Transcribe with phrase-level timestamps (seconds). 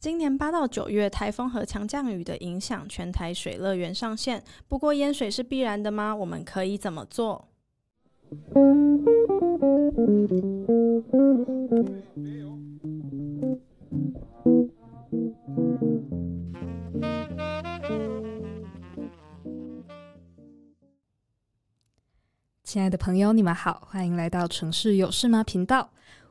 [0.00, 4.42] 今年八到九月，台风和强降雨的影响，全台水乐园上线。
[4.66, 6.16] 不过淹水是必然的吗？
[6.16, 7.48] 我们可以怎么做？
[22.64, 25.90] 亲爱的朋友，你们好，欢迎来到城市有事吗频道。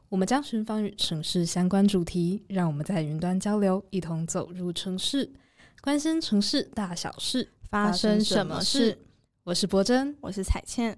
[0.10, 5.32] 我们将寻访与城市相关主题，让我们在云端交流，一同走入城市，
[5.82, 8.98] 关心城市大小事，发生什么事？
[9.44, 10.98] 我是博珍，我是彩倩。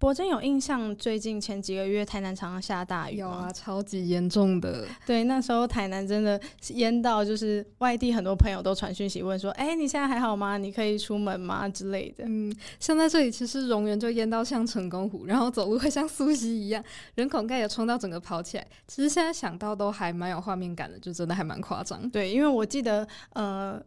[0.00, 4.86] 柏珍有印象，最近前几个月台南常常下大雨，有啊，超级严重的。
[5.04, 10.56] 对，那时候台南真的淹到，就是外地很多朋友都传讯息问说：“哎、欸，你现在还好吗？
[10.56, 12.24] 你可以出门吗？”之类的。
[12.26, 16.82] 嗯，像在这里，其实荑原就淹到像成功湖，然后走路会像苏西一样，
[17.16, 18.66] 人孔盖也冲到整个跑起来。
[18.88, 22.08] 其实现在想到都还蛮有画面感的，就真的还蛮夸张。
[22.08, 23.78] 对，因为我记得呃，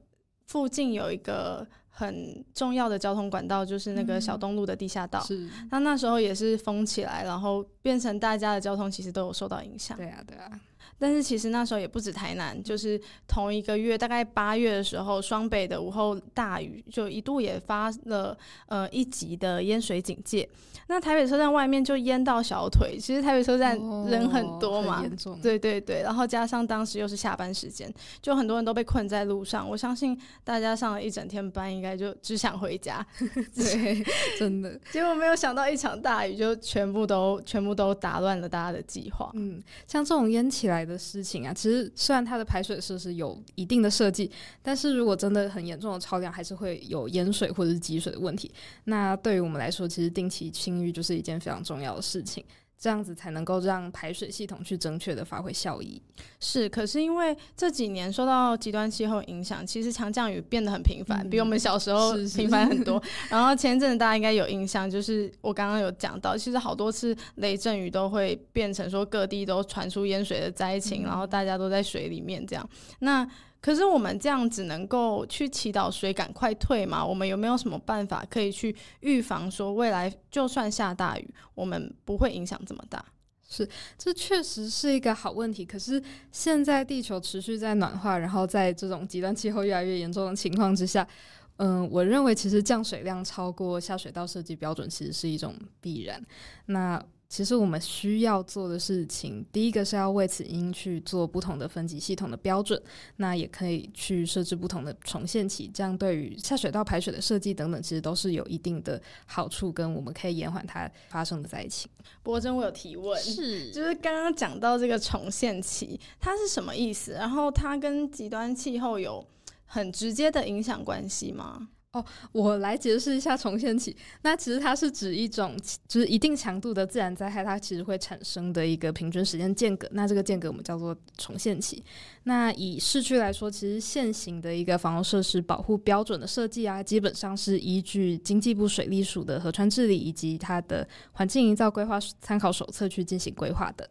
[0.46, 1.68] 附近有一个。
[1.96, 5.48] 很重要的交通管道就是那个小东路的地下道，是。
[5.70, 9.96] 那那时候也是封起来，然后变成大家的交通其实都有受到影响。
[9.96, 10.50] 对啊，对啊。
[10.98, 20.48] 但是其实那时候也不止台南，就是同一个月，大概八月的时候，双北的午后大雨就一度也发了呃一级的淹水警戒。
[20.88, 25.40] 那台北车站外面就淹到小腿，其实台北车站人很多嘛，严重。
[25.42, 29.68] 对对对，然后加上当时又是下班时间，就很多人都被困在路上。
[29.68, 33.06] 我相信大家上了一整天班，应该就只想回家。
[33.56, 34.04] 对，
[34.38, 34.78] 真的。
[34.92, 39.32] 结果没有想到一场大雨就全部都全部都打乱了大家的计划。
[39.36, 44.30] 嗯，像这种淹起来来的事情啊，其实虽然它的排水设施有一定的设计，
[44.62, 48.52] 但是如果真的很严重的超量，还是会有淹水或者是积水的问题。
[48.86, 52.44] 那对于我们来说，其实定期清淤就是一件非常重要的事情，
[52.78, 56.02] 这样子才能够让排水系统去正确的发挥效益。
[56.40, 63.02] 是，可是因为这几年受到极端气候影响，其实强降雨变得很频繁，嗯，比我们小时候频繁很多。
[63.04, 72.70] 是 是然后前阵子大家应该有印象，就是我刚刚有讲到，其实好多次雷阵雨都会变成说各地都传出淹水的灾情，嗯，然后大家都在水里面这样。
[73.00, 73.28] 那
[73.64, 77.06] 可是我们这样只能够去祈祷水赶快退吗？
[77.06, 83.06] 我们有没有什么办法可以去预防，说未来就算下大雨，我们不会影响这么大？
[83.48, 83.66] 是，
[83.98, 85.64] 这确实是一个好问题。
[85.64, 91.08] 可是现在地球持续在暖化，然后在这种极端气候越来越严重的情况之下，
[91.56, 96.22] 嗯， 我认为其实降水量超过下水道设计标准，其实是一种必然。
[96.66, 97.02] 那
[97.34, 102.80] 其实我们需要做的事情，第一个是要为此因去做不同的分级系统的标准，
[103.16, 111.90] 那也可以去设置不同的重现期，这样对于下水道排水的设计等等，其实都是有一定的好处，跟我们可以延缓它发生的灾情。
[112.22, 117.14] 柏珍，我有提问，是就是刚刚讲到这个重现期，它是什么意思？
[117.14, 119.26] 然后它跟极端气候有
[119.66, 121.70] 很直接的影响关系吗？
[121.94, 123.96] 哦，我来解释一下重现期。
[124.24, 125.56] 那其实它是指一种
[125.88, 129.88] 就是一定强度的自然灾害，它其实会产生的一个平均时间间隔。
[129.92, 131.84] 那这个间隔我们叫做重现期。
[132.24, 143.88] 那以市区来说，其实现行的一个防洪设施保护标准的设计啊，基本上是依据经济部水利署的河川治理以及它的环境营造规划参考手册去进行规划的。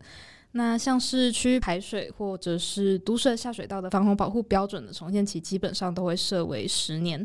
[0.55, 7.25] 那像是区域排水或者是都市下水道的防洪保护标准的重现期，基本上都会设为十年。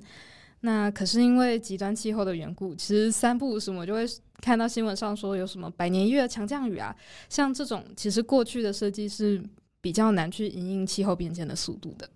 [0.62, 4.06] 那可是因为极端气候的缘故，其实三不五时我就会
[4.42, 6.96] 看到新闻上说有什么百年一遇的强降雨啊，
[7.30, 9.42] 像这种其实过去的设计是
[9.82, 12.10] 比较难去因应气候变迁的速度的，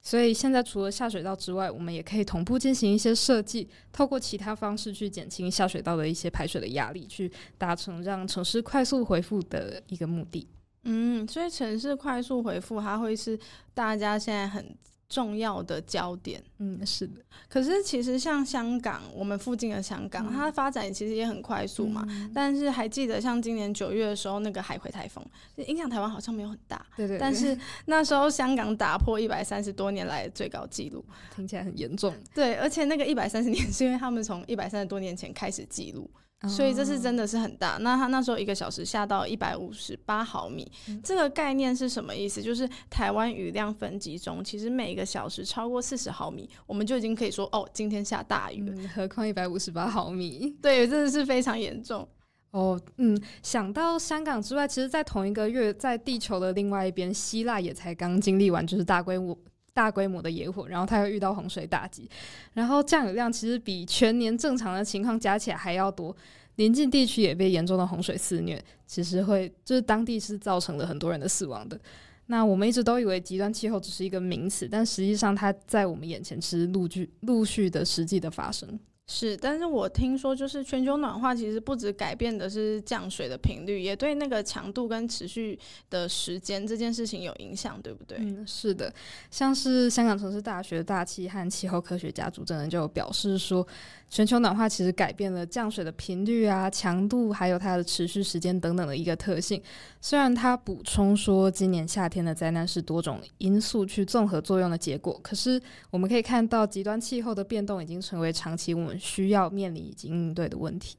[0.00, 10.46] 所以现在除了下水道之外，我们也可以同步进行一些设计，透过其他方式去减轻下水道的一些排水的压力，去达成让城市快速恢复的一个目的。
[10.84, 13.38] 嗯，所以城市快速恢复，它会是
[13.74, 14.74] 大家现在很
[15.10, 17.20] 重要的焦点，嗯，是的。
[17.48, 22.06] 可是其实像香港，我们附近的香港，嗯、它的发展其实也很快速嘛。
[22.08, 25.22] 嗯、但是还记得像今年九月的时候，那个海葵台风，
[25.66, 26.86] 影响台湾好像没有很大。
[26.96, 27.18] 对，对对。
[27.18, 31.04] 但是那时候香港打破一百三十多年来的最高纪录，
[31.34, 32.14] 听起来很严重。
[32.32, 36.08] 对，而且那个一百三十年是因为他们从一百三十多年前开始记录。
[36.48, 37.76] 所以这是真的是很大。
[37.80, 42.42] 那他那时候一个小时下到一百五十八毫米，嗯，这个概念是什么意思？
[42.42, 48.74] 就是台湾雨量分级中，其实每个小时超过四十毫米，我们就已经可以说哦，今天下大雨了。
[48.76, 50.56] 嗯，何况一百五十八毫米？
[50.62, 52.08] 对，真的是非常严重。
[52.52, 59.38] 哦，嗯，想到香港之外，其实，在同一个月，在地球的另外一边，希腊也才刚经历完就是大规模
[59.80, 62.06] 大规模的野火，然后它又遇到洪水打击，
[62.52, 66.14] 然后降雨量其实比全年正常的情况加起来还要多。
[66.56, 71.80] 邻近地区也被严重的洪水肆虐，其实会就是当地是造成了很多人的死亡的。
[72.26, 78.78] 那我们一直都以为极端气候只是一个名词，但实际上它在我们眼前是陆续陆续的实际的发生。
[79.12, 85.58] 是，但是我听说，就是全球暖化其实不止改变的是降水的频率，也对那个强度跟持续
[85.90, 88.18] 的时间这件事情有影响，对不对？
[88.20, 88.94] 嗯，是的，
[89.28, 93.66] 像是香港城市大学大气和气候科学家朱振恩就表示说，
[94.08, 99.60] 全球暖化其实改变了降水的频率啊、强度，还有它的持续时间等等的一个特性。
[100.00, 105.60] 虽然他补充说，今年夏天的灾难是多种因素去综合作用的结果，可是
[105.90, 110.96] 我们可以看到，极端气候的变动已经成为长期我们需要面临以及应对的问题。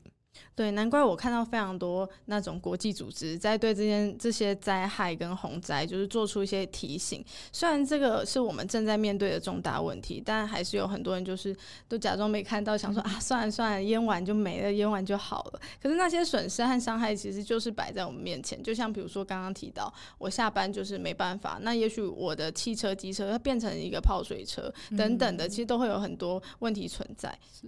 [0.55, 7.23] 对，难怪我看到非常多那种国际组织在对这件这些灾害跟洪灾，就是做出一些提醒。
[7.51, 11.55] 虽然这个是我们正在面对的重大问题，但还是有很多人就是
[11.87, 15.59] 都假装没看到，想说啊，算了算了，淹完就没了，淹完就好了。
[15.81, 18.61] 可是那些损失和伤害其实就是摆在我们面前。
[18.61, 27.37] 就像比如说刚刚提到，我下班就是没办法，那也许我的汽车、机车它变成一个泡水车等等的，其实都会有很多问题存在。
[27.51, 27.67] 是。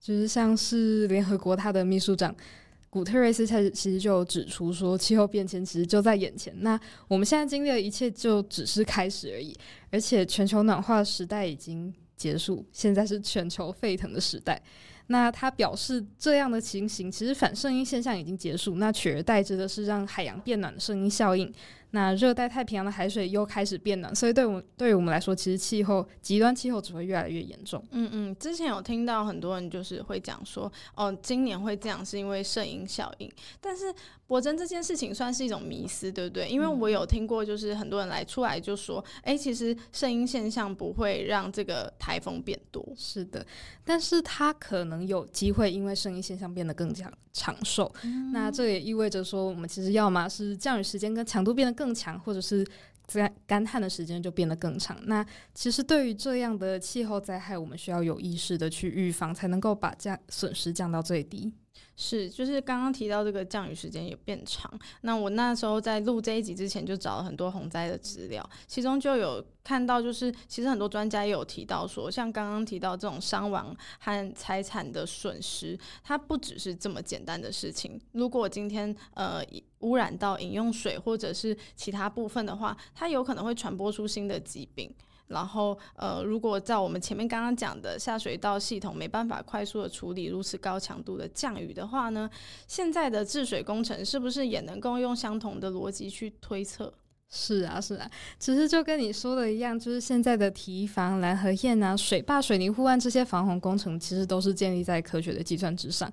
[0.00, 2.34] 就是像是联合国他的秘书长
[2.88, 6.54] 古特瑞斯，他其实就指出说，气候变迁其实就在眼前。
[6.60, 6.78] 那
[7.08, 9.54] 我们现在经历的一切就只是开始而已，
[9.90, 14.62] 而且全球暖化时代已经结束，现在是全球沸腾的时代。
[15.08, 21.52] 那他表示，这样的情形其实反声音现象已经结束，那取而代之的是让海洋变暖的声音效应。
[21.96, 27.82] 那热带太平洋的海水又开始变暖，所以对我们对于我们来说，其实气候极端气候只会越来越严重。
[27.92, 33.32] 嗯嗯，之前有听到很多人就是会讲说，哦，今年会这样是因为圣婴效应，
[33.62, 33.94] 但是
[34.26, 36.46] 博真这件事情算是一种迷思，对不对？
[36.46, 42.86] 因为我有听过，就是很多人来出来就说，哎、嗯，其实圣婴现象不会让这个台风变多。
[42.94, 43.46] 是的，
[43.84, 47.90] 但是它可能有机会因为圣婴现象变得更加长寿。
[48.02, 52.66] 嗯、那这也意味着说，我们其实要么是降雨时间跟强度变得更更强，或者是
[53.06, 54.98] 在干旱的时间就变得更长。
[55.04, 55.24] 那
[55.54, 61.52] 其实对于这样的气候灾害，我们需要有意识的去预防，才能够把降损失降到最低。
[61.96, 64.70] 是，就是刚刚提到这个降雨时间也变长。
[65.00, 77.98] 那我那时候在录这一集之前，就找了很多洪灾的资料，其中就有看到，就是其实很多专家也有提到说，像刚刚提到这种伤亡和财产的损失，它不只是这么简单的事情。
[78.12, 79.42] 如果今天呃
[79.78, 84.94] 污染到饮用水或者是其他部分的话，它有可能会传播出新的疾病。
[85.28, 92.30] 然后，呃，如果在我们前面刚刚讲的下水道系统没办法快速的处理如此高强度的降雨的话呢，
[92.68, 96.92] 现在的治水工程是不是也能够用相同的逻辑去推测？
[97.28, 98.08] 是啊，是啊，
[98.38, 106.10] 其实就跟你说的一样，就是现在的堤防、拦河堰啊、水坝、水泥护岸这些防洪工程，其实都是建立在科学的计算之上。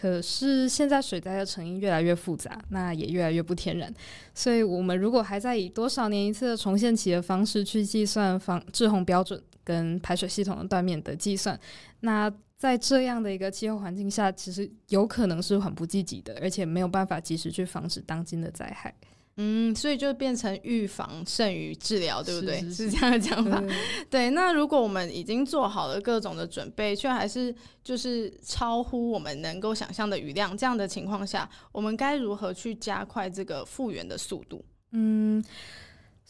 [0.00, 3.92] 可是现在水灾的成因越来越复杂，那也越来越不天然。
[4.34, 11.58] 所以，我们如果还在以多少年一次的重现期的方式去计算防治洪标准跟排水系统的断面的计算，
[12.00, 18.94] 那在这样的一个气候环境下，其实有可能是很不积极的，而且没有办法及时去防止当今的灾害。
[19.36, 22.60] 嗯，所以就变成预防胜于治疗，对不对？
[22.60, 23.62] 是，是，是，是这样的讲法。
[24.10, 34.64] 对，那如果我们已经做好了各种的准备，却还是就是超乎我们能够想象的雨量，这样的情况下，我们该如何去加快这个复原的速度？
[34.92, 35.42] 嗯。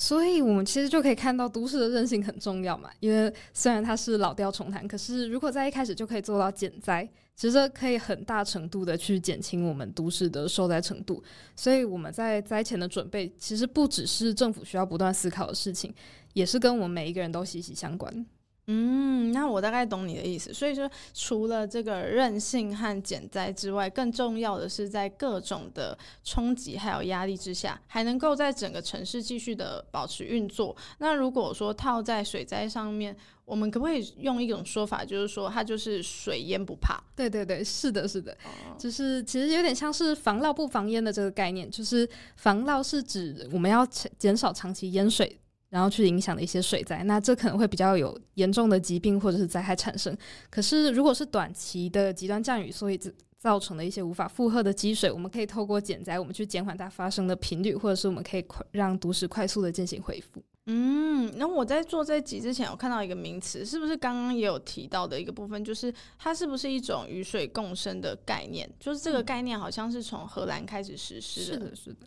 [0.02, 2.88] 所以，我们其实就可以看到都市的韧性很重要嘛。
[3.00, 11.22] 因为虽然它是老调重弹，可是如果在一开始就可以做到减灾，其实可以很大程度的去减轻我们都市的受灾程度。
[11.54, 15.94] 所以我们在灾前的准备，其实不只是政府需要不断思考的事情，
[16.32, 18.24] 也是跟我们每一个人都息息相关。
[18.72, 20.54] 嗯，那我大概懂你的意思。
[20.54, 30.76] 所以说，除了这个韧性和减灾之外，更重要的是在各种的冲击还有压力之下，还能够在整个城市继续的保持运作。
[30.98, 37.02] 那如果说套在水灾上面，我们可不可以用一种说法，就是说它就是水淹不怕？
[37.16, 38.36] 对对对，是的，是的，
[38.78, 41.68] 就是其实有点像是防涝不防淹的这个概念。
[41.68, 43.84] 就是防涝是指我们要
[44.16, 45.39] 减少长期淹水。
[45.70, 50.14] 然后去影响的一些水灾，那这可能会比较有严重的疾病或者是灾害产生。
[50.50, 53.00] 可是如果是短期的极端降雨，所以
[53.38, 60.42] 造成的一些无法负荷的积水，我们可以透过减灾，我们去减缓它发生的频率，或者是我们可以让都市快速的进行恢复。
[60.66, 68.70] 嗯，那我在做这集之前，有看到一个名词，是不是刚刚也有提到的一个部分，就是它是不是一种与水共生的概念？
[68.78, 71.52] 就是这个概念好像是从荷兰开始实施的。
[71.52, 72.06] 是的，是的。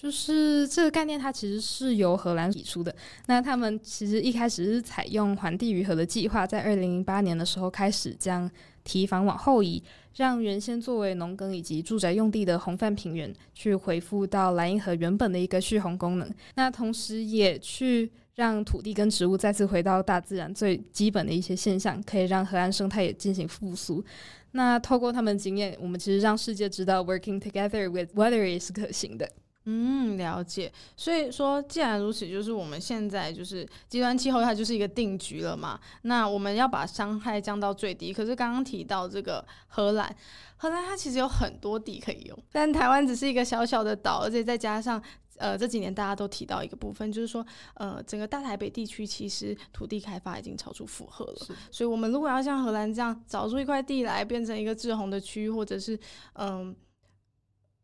[0.00, 2.94] 就是这个概念，它其实是由荷兰提出的。
[3.26, 8.48] 那他们其实一开始是采用环地愈合的计划，在二零零八年的时候开始将
[8.84, 9.82] 堤防往后移，
[10.14, 16.32] 让原先作为农耕以及住宅用地的红泛平原，去恢复到莱茵河原本的一个蓄洪功能。
[16.54, 24.04] 那同时也去让土地跟植物再次回到大自然最基本的一些现象，可以让河岸生态也进行复苏。
[24.52, 29.28] 那透过他们经验，我们其实让世界知道，working together with weather 也是可行的。
[29.64, 30.72] 嗯，了解。
[30.96, 35.78] 所以说，既然如此，就是我们现在就是极端气候，它就是一个定局了嘛。
[36.02, 38.10] 那我们要把伤害降到最低。
[38.10, 40.16] 可是刚刚提到这个荷兰，
[40.56, 45.02] 荷兰它其实有很多地可以用，但台湾只是一个小小的岛，而且再加上
[45.36, 51.44] 呃这几年大家都提到一个部分，就是说呃整个大台北地区其实土地开发已经超出负荷了。
[51.44, 55.94] 是所以我们如果要像荷兰这样找出一块地来变成一个制洪的区域，或者是
[56.32, 56.70] 嗯。
[56.70, 56.74] 呃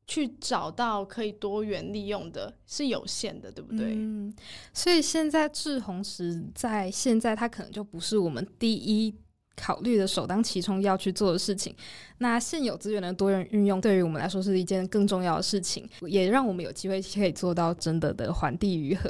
[0.06, 3.94] 去找到可以多元利用的，是有限的，对不对？
[3.96, 4.34] 嗯，
[4.72, 9.14] 所以现在滞洪池在现在它可能就不是我们第一
[9.56, 11.74] 考虑的首当其冲要去做的事情。
[12.18, 19.08] 那现有资源的多元运用，对于我们来说是一件更重要的事情，也让我们有机会可以做到真的的环地愈合。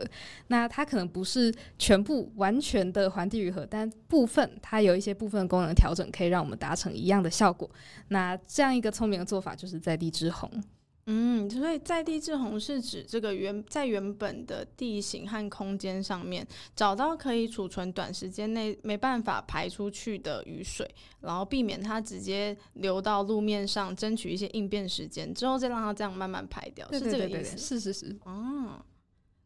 [0.49, 7.69] 那它可能不是全部完全的环地愈合，但部分它有一些部分功能调整，可以让我们达成一样的效果。
[8.09, 10.49] 那这样一个聪明的做法，就是在地滞洪。
[11.07, 20.89] 嗯，所以在地滞洪是指这个原在原本的地形和空间上面找到可以储存短时间内没办法排出去的雨水，
[21.21, 27.59] 然后避免它直接流到路面上，争取一些应变时间，之后再让它这样慢慢排掉，对对对对对，是这个意思？
[27.59, 28.19] 是是是。
[28.25, 28.83] 哦，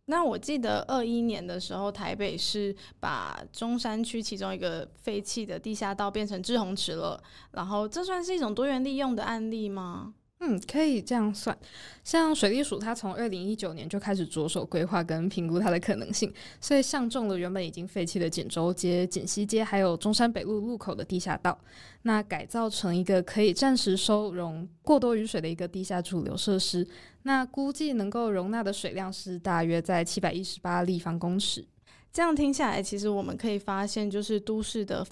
[0.05, 10.15] 那我记得二一年的时候，台北市把中山区其中一个废弃的地下道变成制洪池了，然后这算是一种多元利用的案例吗？
[10.41, 11.57] 嗯，可以这样算。
[12.05, 21.59] 像水利署，它从二零一九年就开始着手规划跟评估它的可能性，所以相中了原本已经废弃的锦州街、锦西街，还有中山北路路口的地下道，
[22.03, 26.87] 那改造成一个可以暂时收容过多雨水的一个地下主流设施。
[27.25, 31.67] 那估计能够容纳的水量是大约在七百一十八立方公尺。
[32.13, 35.05] 这样听下来，其实我们可以发现，就是都市的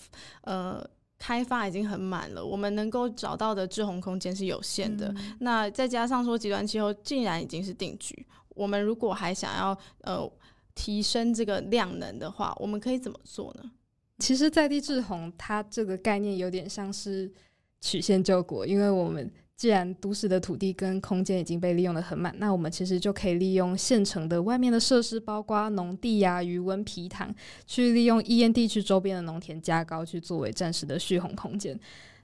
[0.42, 0.88] 呃。
[1.18, 5.08] 开发已经很满了，我们能够找到的滞洪空间是有限的。
[5.16, 10.30] 嗯、那再加上说极端气候竟然已经是定局，我们如果还想要呃
[10.74, 13.70] 提升这个量能的话，我们可以怎么做呢？
[14.18, 17.32] 其实，在地滞洪它这个概念有点像是
[17.80, 19.30] 曲线救国，因为我们。
[19.56, 27.34] 既然都市的土地跟空间已经被利用得很满，那我们其实就可以利用现成的外面的设施，包括农地呀、鱼温皮塘，
[27.66, 31.78] 去利用易淹地区周边的农田加高，去作为暂时的蓄洪空间，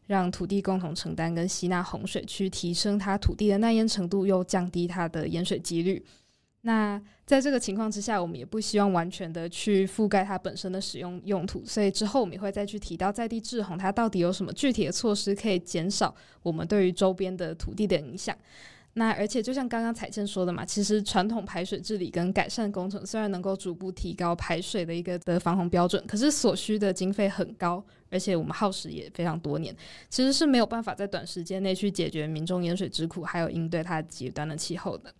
[0.07, 6.05] 让土地共同承担跟吸纳洪水，去提升它土地的耐淹程度，又降低它的淹水几率。
[6.65, 18.37] 那在这个情况之下，我们也不希望完全的去覆盖它本身的使用用途，所以之后我们也会再去提到在地制洪，它到底有什么具体的措施可以减少我们对于周边的土地的影响。
[18.95, 29.75] 那而且就像刚刚彩倩说的嘛，其实传统排水治理跟改善工程虽然能够逐步提高排水的一个的防洪标准，可是所需的经费很高，而且我们耗时也非常多年，
[30.11, 35.13] 其实是没有办法在短时间内去解决民众饮水之苦，还有应对它极端的气候的。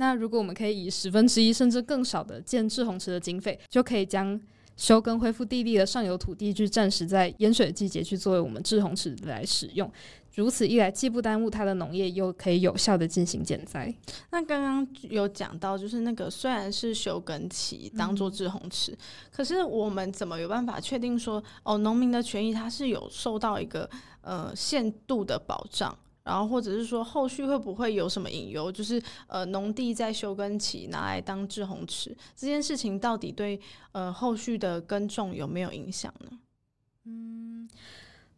[0.00, 4.40] 那如果我们可以以十分之一甚至更少的建滞洪池的经费，就可以将
[4.74, 9.92] 休耕恢复地力的上游土地，去暂时在淹水季节去作为我们滞洪池来使用。
[10.36, 13.94] 如此一来，既不耽误它的农业，又可以有效的进行减灾。
[14.30, 18.96] 那刚刚有讲到，就是那个虽然是休耕期当做滞洪池，
[19.30, 23.90] 可是我们怎么有办法确定说，哦，农民的权益它是有受到一个
[24.22, 25.94] 呃限度的保障？
[26.30, 28.70] 然后，或者是说，后续会不会有什么隐忧？
[28.70, 33.60] 就是呃，农地在休耕期拿来当滞洪池，这件事情到底对
[33.90, 36.38] 呃后续的耕种有没有影响呢？
[37.06, 37.68] 嗯，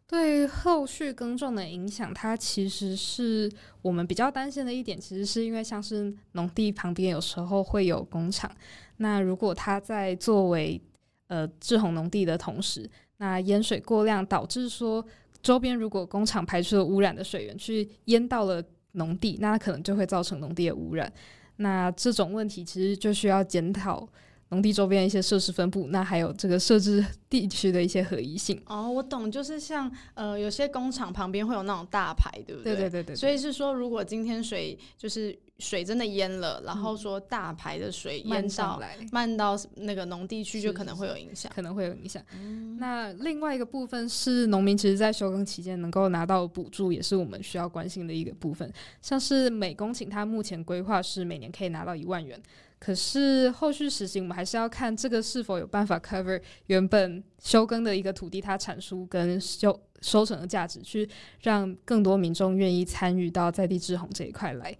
[0.06, 4.98] 对后续耕种的影响，它其实是我们比较担心的一点。
[4.98, 8.50] 其实是因为像是农地旁边有时候会有工厂，
[8.96, 10.80] 那如果它在作为
[11.26, 15.04] 呃滞洪农地的同时，那淹水过量导致说。
[15.42, 21.12] 周边如果工厂排出了污染的水源去淹到了农地，那可能就会造成农地的污染。
[21.56, 24.08] 那这种问题其实就需要检讨
[24.52, 28.60] 农地周边的一些设施分布，那还有这个设置 地区的一些合一性。
[28.66, 32.76] 哦，我懂，就是像呃，有些工厂旁边会有那种大排，对不对？
[32.76, 33.16] 对对对对。
[33.16, 42.22] 所以是说，如果今天水就是水真的淹了，然后说大排的水淹到来，漫到那个农地区，就可能会有影响，可能会有影响。
[42.34, 42.76] 嗯。
[42.78, 48.70] 那另外一个部分是农民其实，在休耕期间能够拿到补助，也是我们需要关心的一个部分。
[49.00, 52.38] 像是每公顷，它目前规划是每年可以拿到一万元。
[52.82, 61.08] 可是后续实行，我们还是要看这个是否有办法 cover 原本休耕的一个土地它产出跟收收成的价值，去
[61.42, 64.76] 让更多民众愿意参与到在地制洪这一块来。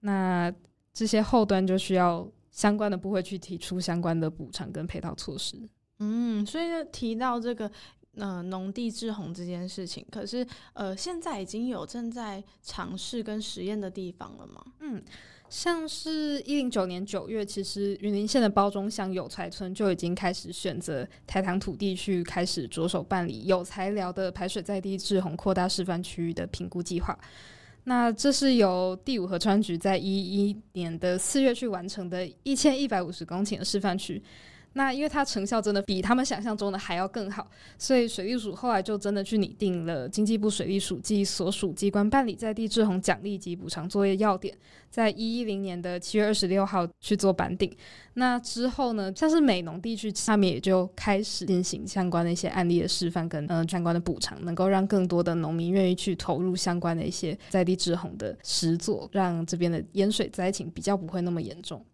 [0.00, 0.52] 那
[0.92, 5.56] 这些后端就需要相关的部会去提出相关的补偿跟配套措施。
[6.00, 7.70] 嗯，所以就提到这个
[8.16, 14.64] 呃农地制洪这件事情，可是呃现在已经有正在尝试跟实验的地方了吗？
[14.80, 15.00] 嗯。
[15.50, 27.18] 像是一零九年九月，其实云林县的包中乡有才村就已经开始选择台糖土地去开始着手办理有才寮的排水在地治洪扩大示范区域的评估计划。
[27.84, 34.22] 那这是由第五河川局在一一年的四月去完成的一千一百五十公顷的示范区。
[34.74, 37.48] 那因为它成效真的比他们想象中的还要更好，
[37.78, 44.56] 所以水利署后来就真的去拟定了经济部水利署及所属机关办理在地滞洪奖励及补偿作业要点，
[44.90, 47.74] 在一一零年的七月二十六号去做颁定。
[48.14, 61.84] 那之后呢，像是美浓地区下面也就开始进行相关的一些案例的示范跟嗯、呃、相关的补偿，能够让更多的农民愿意去投入相关的一些在地滞洪的实作，让这边的淹水灾情比较不会那么严重。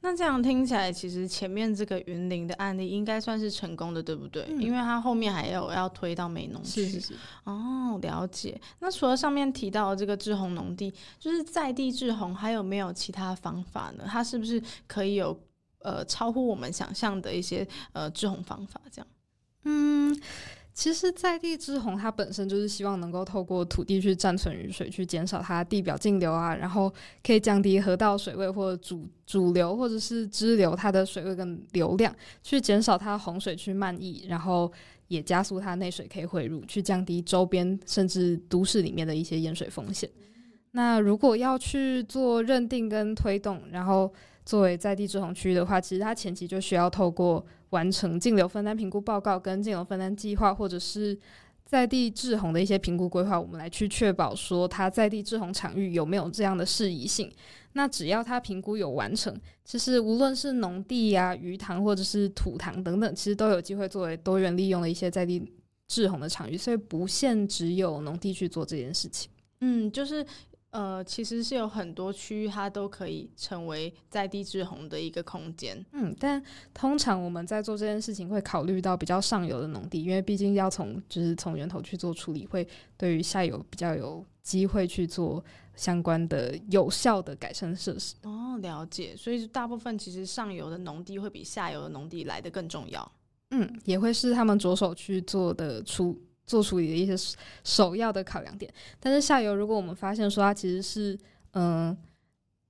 [0.00, 4.46] 那这样听起来，其实前面这个云林的案例应该算是成功的，对不对？
[4.48, 6.84] 嗯、因为它后面还有要推到美农去。
[6.84, 7.14] 是是是。
[7.44, 8.60] 哦，了解。
[8.78, 14.04] 那除了上面提到的这个滞洪农地，就是在地滞洪，还有没有其他方法呢？
[14.06, 15.36] 它是不是可以有
[15.80, 18.80] 呃超乎我们想象的一些呃滞洪方法？
[18.92, 19.06] 这样？
[19.64, 20.20] 嗯。
[20.76, 26.92] 其实，在地之洪它本身就是希望能够透过土地去暂存雨水，去减少它地表径流啊，然后
[27.24, 34.70] 可以降低河道水位或主主流或者是支流它的水位跟流量，去减少它洪水去漫溢，然后
[35.08, 40.06] 也加速它内水可以汇入，去降低周边甚至都市里面的一些淹水风险。
[40.72, 44.12] 那如果要去做认定跟推动，然后
[44.46, 51.18] 作为在地滞洪区域的话，其实它前期就需要透过完成径流分担评估报告跟径流分担计划，或者是
[51.64, 57.28] 在地滞洪的一些评估规划，我们来去确保说它在地滞洪场域有没有这样的适宜性。
[57.72, 65.42] 那只要它评估有完成，其实无论是农地呀、鱼塘或者是土塘等等，其实都有机会作为多元利用的一些在地
[65.88, 69.28] 滞洪的场域，所以不限只有农地去做这件事情。
[69.60, 70.24] 嗯，就是。
[70.70, 75.82] 呃，其实是有很多区域，它都可以成为在地制洪的一个空间。
[75.92, 76.42] 嗯，但
[76.74, 82.66] 通常我们在做这件事情会考虑到比较上游的农地，因为毕竟要从就是从源头去做处理，会
[82.98, 85.42] 对于下游比较有机会去做
[85.74, 88.14] 相关的有效的改善设施。
[88.24, 89.16] 哦，了解。
[89.16, 93.12] 所以大部分其实上游的农地会比下游的农地来得更重要。
[93.52, 96.20] 嗯，也会是他们着手去做的出。
[96.46, 101.18] 做处理的一些首要的考量点，但是下游如果我们发现说它其实是，
[101.54, 101.96] 嗯，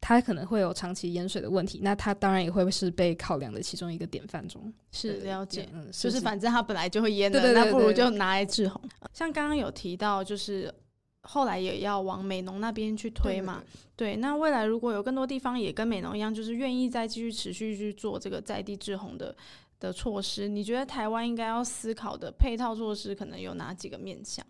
[0.01, 4.73] 它可能会有长期淹水的问题，那它当然也会是被考量的其中一个典范中。
[4.91, 8.81] 是了解，嗯，就是反正它本来就会淹的，对对对对对，那不如就拿来治洪。
[9.13, 10.73] 像刚刚有提到，就是
[11.23, 13.63] 后来也要往美农那边去推嘛，
[13.95, 19.37] 对，那未来如果有更多地方也跟美农一样，就是愿意再继续持续去做这个在地制洪的。
[19.87, 24.45] 的措施，你觉得台湾应该要思考的配套措施可能有哪几个面向？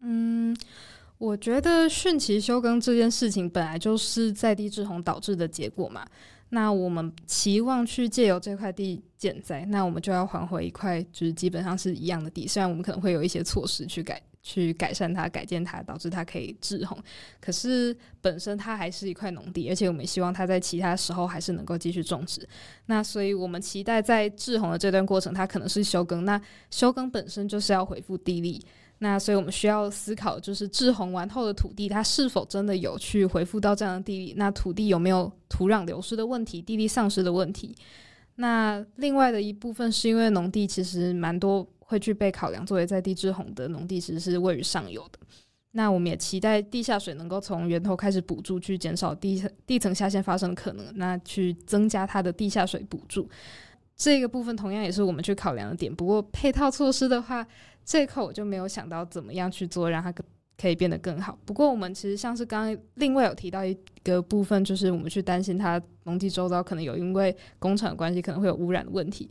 [0.00, 0.56] 嗯，
[1.18, 6.06] 我觉得汛期休耕这件事情本来就是在地滞洪导致的结果嘛。
[6.50, 14.22] 那我们期望去借由这块地减灾，那我们就要还回一块就是基本上是一样的地，虽然我们可能会有一些措施去改。
[14.48, 16.96] 去改善它、改建它，导致它可以滞洪。
[17.38, 22.48] 可是本身它还是一块农地，而且我们希望它在其他时候还是能够继续种植。
[22.86, 26.24] 那所以我们期待在滞洪的这段过程，它可能是休耕。
[26.24, 28.64] 那休耕本身就是要恢复地力。
[29.00, 34.34] 那所以我们需要思考，就是滞洪完后的土地，它是否真的有去恢复到这样的地力？
[34.38, 37.76] 那土地有没有土壤流失的问题、地力丧失的问题？
[38.36, 41.68] 那另外的一部分是因为农地其实蛮多。
[41.88, 45.18] 会去被考量作为在地滞洪的农地，其实是位于上游的。
[45.72, 50.84] 那我们也期待地下水能够从源头开始补助，去减少地地层下陷发生的可能。
[50.96, 53.26] 那去增加它的地下水补助，
[53.96, 55.94] 这个部分同样也是我们去考量的点。
[55.94, 57.46] 不过配套措施的话，
[57.86, 60.12] 这一块我就没有想到怎么样去做，让它
[60.60, 61.38] 可以变得更好。
[61.46, 69.30] 不过我们其实像是刚刚另外有提到一个部分，就是我们去担心它农地周遭可能有因为工厂的关系可能会有污染的问题。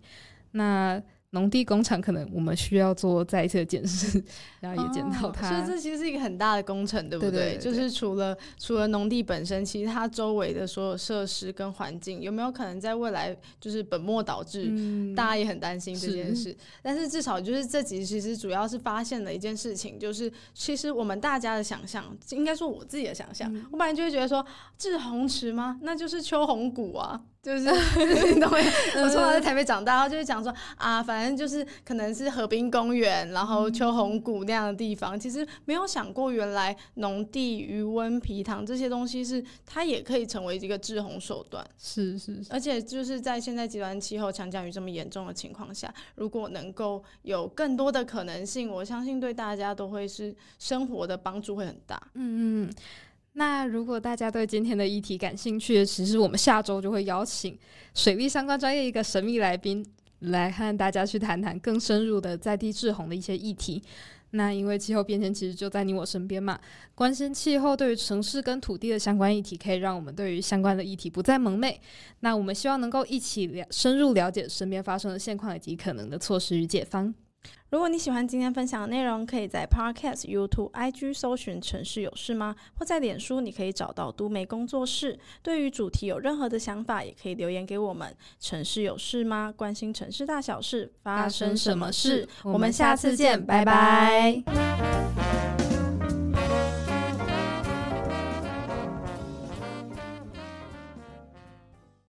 [0.52, 4.24] 那农地工厂可能我们需要做再一次的检视，
[4.62, 5.50] 然后也检讨它。
[5.50, 7.32] 所以这其实是一个很大的工程，对不对？
[7.32, 14.68] 对对对对，就是除了除了农地本身，其实它周围的所有设施跟环境有没有可能在未来就是本末倒置？
[14.70, 16.44] 嗯、大家也很担心这件事。
[16.44, 24.46] 是，但是至少就是这集其实主要是发现了一件事情，就是其实我们大家的想象，应该说我自己的想象，嗯、我本来就会觉得说
[24.78, 25.78] 滞洪池吗？
[25.82, 27.22] 那就是秋红谷啊。
[27.48, 27.64] 就是，
[28.34, 28.58] 你懂吗？
[28.96, 41.66] 我从小在台北长大，然后就是讲说啊，反正就是可能是河滨公园，然后秋红谷那样的地方，其实没有想过原来农地、余温、皮塘这些东西是它也可以成为一个制洪手段。
[41.80, 51.98] 是是是，而且就是在现在极端气候、强降雨这么严重的情况下，如果能够有更多的可能性，我相信对大家都会是生活的帮助会很大。
[52.16, 52.74] 嗯嗯。
[53.38, 57.56] 那如果大家对今天的议题感兴趣，其实我们下周就会邀请
[57.94, 59.86] 水利相关专业一个神秘来宾
[60.22, 63.80] 来和大家去谈谈更深入的在地滞洪的一些议题。
[64.32, 66.60] 那因为气候变迁其实就在你我身边嘛，
[66.96, 71.80] 关心气候对于城市跟土地的相关议题，可以让我们对于相关的议题不再蒙昧。
[72.22, 77.14] 那我们希望能够一起了深入了解身边发生的现况以及可能的措施与解方。
[77.70, 85.20] 如果你喜欢今天分享的内容，可以在 Podcast、YouTube、IG 搜寻“城市有事吗”，或在脸书你可以找到都媒工作室。
[85.44, 88.16] 对于主题有任何的想法，也可以留言给我们。
[88.40, 89.54] 城市有事吗？
[89.54, 92.26] 关心城市大小事，发生什么事？
[92.46, 94.42] 我们下次见，拜拜。